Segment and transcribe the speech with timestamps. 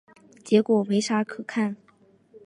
[0.43, 1.77] 结果没啥可以看